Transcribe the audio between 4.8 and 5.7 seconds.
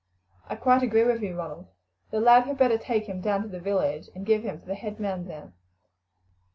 man there.